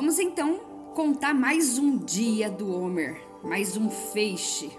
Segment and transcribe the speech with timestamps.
[0.00, 0.60] Vamos então
[0.94, 4.70] contar mais um dia do Homer, mais um feixe.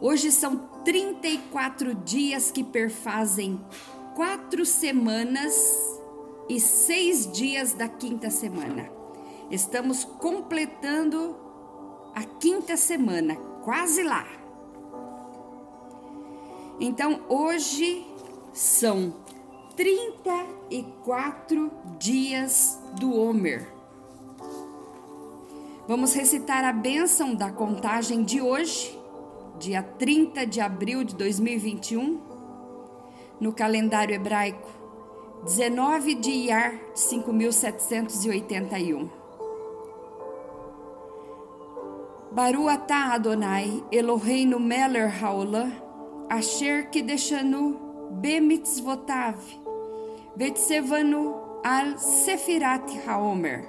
[0.00, 3.64] Hoje são 34 dias que perfazem
[4.16, 5.54] quatro semanas
[6.48, 8.90] e seis dias da quinta semana.
[9.52, 11.36] Estamos completando
[12.12, 14.26] a quinta semana, quase lá.
[16.80, 18.04] Então hoje
[18.52, 19.14] são
[19.80, 23.66] 34 dias do Homer.
[25.88, 28.94] Vamos recitar a bênção da contagem de hoje,
[29.58, 32.20] dia 30 de abril de 2021,
[33.40, 34.68] no calendário hebraico,
[35.46, 39.08] 19 de Iyar 5781.
[42.32, 45.72] Baru atah Adonai Eloheinu meler haolam
[46.28, 49.36] asher kideshanu bemitzvotav
[50.40, 53.68] Betsevanu al Sefirat Haomer.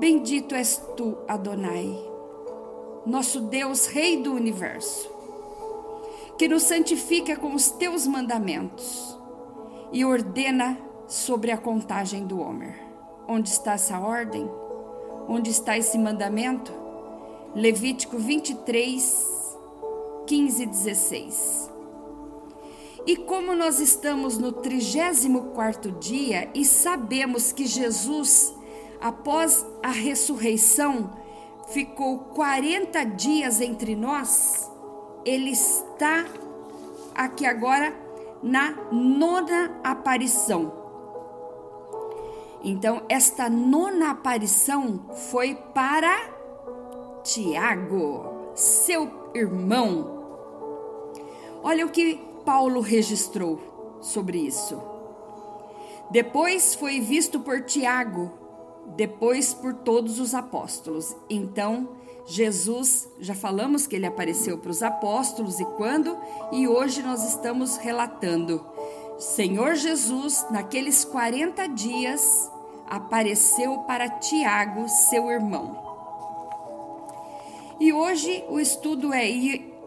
[0.00, 1.96] Bendito és tu, Adonai,
[3.06, 5.08] nosso Deus, Rei do universo,
[6.36, 9.16] que nos santifica com os teus mandamentos
[9.92, 12.74] e ordena sobre a contagem do Homer.
[13.28, 14.50] Onde está essa ordem?
[15.28, 16.72] Onde está esse mandamento?
[17.54, 19.56] Levítico 23,
[20.26, 21.79] 15 e 16.
[23.06, 28.54] E como nós estamos no 34 dia e sabemos que Jesus,
[29.00, 31.10] após a ressurreição,
[31.68, 34.70] ficou 40 dias entre nós,
[35.24, 36.26] ele está
[37.14, 37.94] aqui agora
[38.42, 40.72] na nona aparição.
[42.62, 46.30] Então, esta nona aparição foi para
[47.22, 50.18] Tiago, seu irmão.
[51.62, 54.80] Olha o que Paulo registrou sobre isso.
[56.10, 58.30] Depois foi visto por Tiago,
[58.96, 61.14] depois por todos os apóstolos.
[61.28, 61.88] Então,
[62.26, 66.16] Jesus, já falamos que ele apareceu para os apóstolos e quando,
[66.52, 68.64] e hoje nós estamos relatando.
[69.18, 72.50] Senhor Jesus, naqueles 40 dias,
[72.88, 75.78] apareceu para Tiago, seu irmão.
[77.78, 79.28] E hoje o estudo é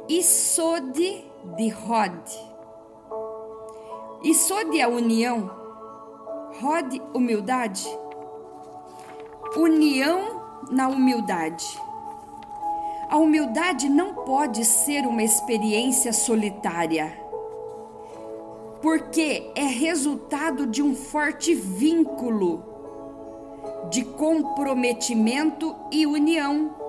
[0.09, 2.29] Isode de Rod.
[4.21, 5.49] Isode a união,
[6.59, 7.87] Rod humildade,
[9.55, 11.79] união na humildade.
[13.09, 17.17] A humildade não pode ser uma experiência solitária,
[18.81, 22.61] porque é resultado de um forte vínculo
[23.89, 26.82] de comprometimento e união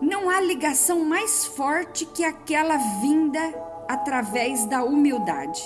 [0.00, 3.40] não há ligação mais forte que aquela vinda
[3.88, 5.62] através da humildade.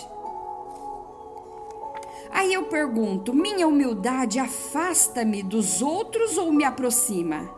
[2.30, 7.56] Aí eu pergunto: minha humildade afasta-me dos outros ou me aproxima?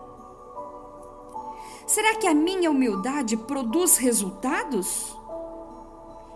[1.87, 5.17] Será que a minha humildade produz resultados?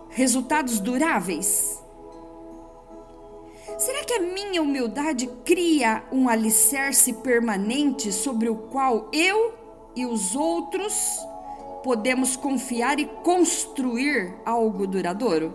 [0.09, 1.81] Resultados duráveis?
[3.77, 9.53] Será que a minha humildade cria um alicerce permanente sobre o qual eu
[9.95, 11.19] e os outros,
[11.83, 15.53] podemos confiar e construir algo duradouro?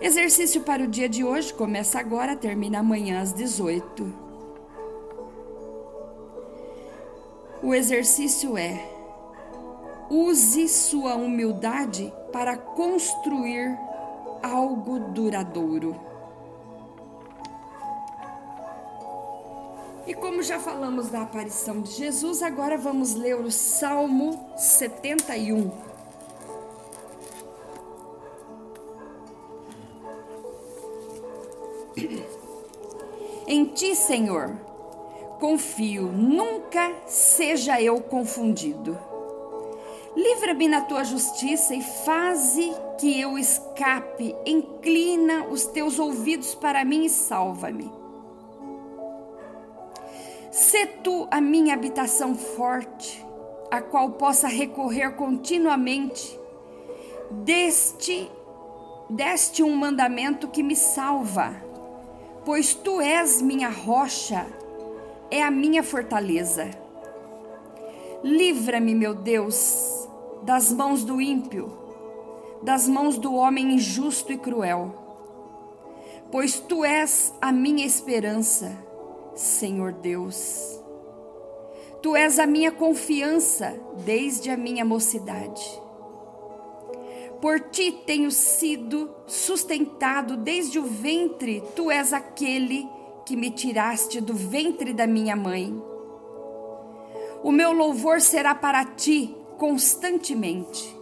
[0.00, 4.30] Exercício para o dia de hoje começa agora, termina amanhã às 18.
[7.62, 8.82] O exercício é:
[10.08, 13.78] use sua humildade para construir
[14.42, 16.09] algo duradouro.
[20.06, 25.70] E como já falamos da aparição de Jesus, agora vamos ler o Salmo 71.
[33.46, 34.56] Em ti, Senhor,
[35.38, 38.98] confio, nunca seja eu confundido.
[40.16, 44.34] Livra-me na tua justiça e faze que eu escape.
[44.44, 47.99] Inclina os teus ouvidos para mim e salva-me.
[50.50, 53.24] Sê tu a minha habitação forte,
[53.70, 56.38] a qual possa recorrer continuamente.
[57.30, 58.28] Deste,
[59.08, 61.54] deste um mandamento que me salva,
[62.44, 64.44] pois tu és minha rocha,
[65.30, 66.68] é a minha fortaleza.
[68.24, 70.08] Livra-me, meu Deus,
[70.42, 71.72] das mãos do ímpio,
[72.60, 74.92] das mãos do homem injusto e cruel,
[76.32, 78.89] pois tu és a minha esperança
[79.40, 80.78] Senhor Deus.
[82.02, 85.80] Tu és a minha confiança desde a minha mocidade.
[87.40, 92.86] Por ti tenho sido sustentado desde o ventre, tu és aquele
[93.24, 95.74] que me tiraste do ventre da minha mãe.
[97.42, 100.94] O meu louvor será para ti constantemente.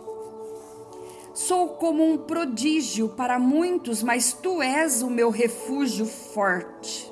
[1.34, 7.07] Sou como um prodígio para muitos, mas tu és o meu refúgio forte.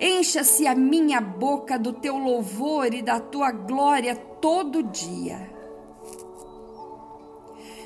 [0.00, 5.50] Encha-se a minha boca do teu louvor e da tua glória todo dia.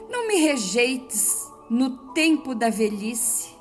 [0.08, 3.52] Não me rejeites no tempo da velhice.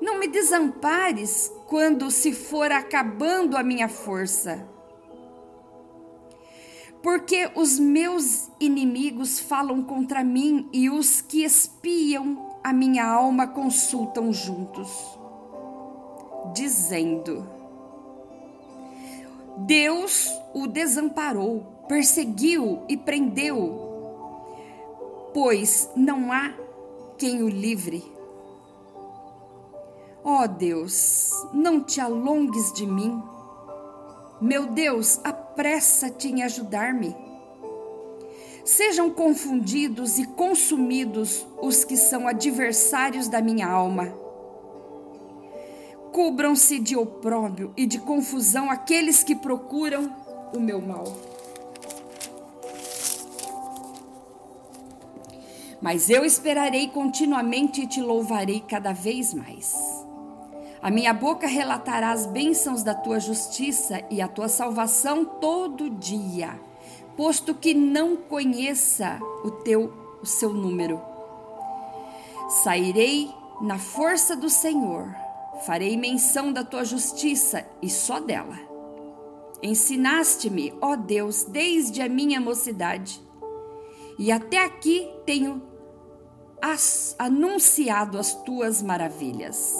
[0.00, 4.68] Não me desampares quando se for acabando a minha força.
[7.02, 14.32] Porque os meus inimigos falam contra mim e os que espiam a minha alma consultam
[14.32, 15.15] juntos,
[16.56, 17.46] dizendo:
[19.58, 23.82] Deus o desamparou, perseguiu e prendeu,
[25.34, 26.54] pois não há
[27.18, 28.02] quem o livre.
[30.24, 33.22] Ó oh Deus, não te alongues de mim.
[34.40, 37.14] Meu Deus, apressa-te em ajudar-me.
[38.64, 44.25] Sejam confundidos e consumidos os que são adversários da minha alma.
[46.16, 50.10] Cubram-se de opróbrio e de confusão aqueles que procuram
[50.54, 51.04] o meu mal.
[55.78, 59.76] Mas eu esperarei continuamente e te louvarei cada vez mais.
[60.80, 66.58] A minha boca relatará as bênçãos da tua justiça e a tua salvação todo dia,
[67.14, 69.92] posto que não conheça o teu
[70.22, 70.98] o seu número.
[72.62, 73.30] Sairei
[73.60, 75.25] na força do Senhor,
[75.64, 78.58] farei menção da tua justiça e só dela.
[79.62, 83.20] Ensinaste-me, ó Deus, desde a minha mocidade,
[84.18, 85.62] e até aqui tenho
[86.60, 89.74] as, anunciado as tuas maravilhas.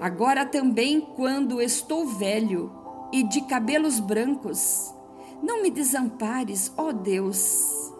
[0.00, 2.72] Agora também, quando estou velho
[3.12, 4.92] e de cabelos brancos,
[5.42, 7.92] não me desampares, ó Deus,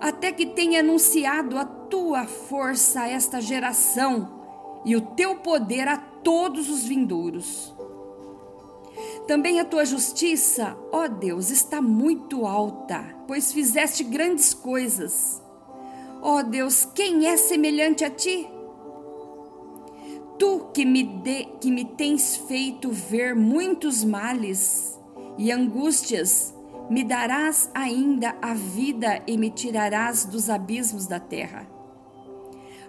[0.00, 4.42] até que tenha anunciado a tua força a esta geração
[4.84, 7.72] e o teu poder a todos os vindouros.
[9.26, 15.42] Também a tua justiça, ó Deus, está muito alta, pois fizeste grandes coisas.
[16.20, 18.48] Ó Deus, quem é semelhante a ti?
[20.38, 24.98] Tu que me, de, que me tens feito ver muitos males
[25.38, 26.52] e angústias,
[26.90, 31.66] me darás ainda a vida e me tirarás dos abismos da terra.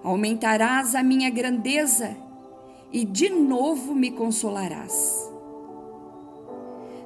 [0.04, 2.25] Aumentarás a minha grandeza
[2.96, 5.30] e de novo me consolarás.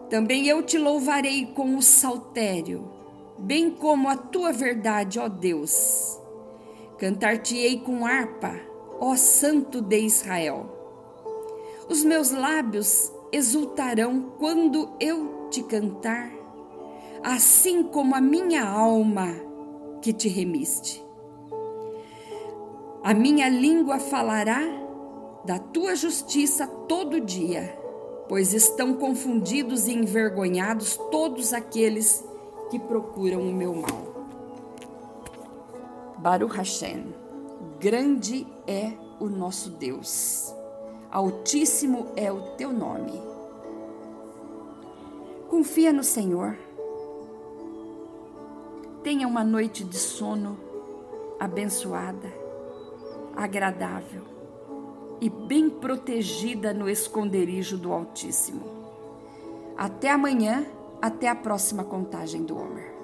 [0.07, 2.87] Também eu te louvarei com o saltério,
[3.39, 6.21] bem como a tua verdade, ó Deus.
[6.99, 8.55] Cantar-te-ei com harpa
[8.99, 10.69] ó Santo de Israel.
[11.89, 16.31] Os meus lábios exultarão quando eu te cantar,
[17.23, 19.29] assim como a minha alma
[20.03, 21.03] que te remiste.
[23.03, 24.78] A minha língua falará
[25.43, 27.77] da tua justiça todo dia,
[28.27, 32.23] pois estão confundidos e envergonhados todos aqueles
[32.69, 34.09] que procuram o meu mal.
[36.17, 37.15] Baruch Hashem.
[37.79, 38.91] Grande é
[39.21, 40.53] o nosso Deus,
[41.09, 43.21] Altíssimo é o teu nome.
[45.47, 46.57] Confia no Senhor.
[49.01, 50.57] Tenha uma noite de sono
[51.39, 52.31] abençoada,
[53.35, 54.38] agradável
[55.21, 58.63] e bem protegida no esconderijo do Altíssimo.
[59.77, 60.65] Até amanhã,
[61.01, 62.98] até a próxima contagem do Homer.